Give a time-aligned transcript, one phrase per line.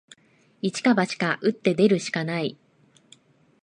[0.63, 2.57] 一か八か、打って出るしかない